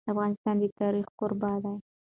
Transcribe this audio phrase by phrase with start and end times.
[0.11, 1.75] افغانستان د تاریخ کوربه دی.